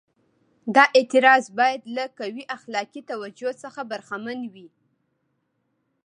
دا 0.75 0.83
اعتراض 0.97 1.43
باید 1.57 1.81
له 1.95 2.05
قوي 2.19 2.43
اخلاقي 2.57 3.01
توجیه 3.11 3.51
څخه 3.63 3.81
برخمن 3.91 4.39
وي. 4.53 4.67